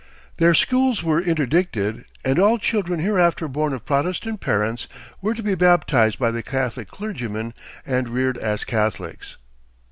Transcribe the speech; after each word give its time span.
Their 0.37 0.55
schools 0.55 1.03
were 1.03 1.21
interdicted, 1.21 2.05
and 2.25 2.39
all 2.39 2.57
children 2.57 3.01
hereafter 3.01 3.47
born 3.47 3.71
of 3.71 3.85
Protestant 3.85 4.39
parents 4.41 4.87
were 5.21 5.35
to 5.35 5.43
be 5.43 5.53
baptized 5.53 6.17
by 6.17 6.31
the 6.31 6.41
Catholic 6.41 6.87
clergymen, 6.87 7.53
and 7.85 8.09
reared 8.09 8.39
as 8.39 8.63
Catholics. 8.63 9.37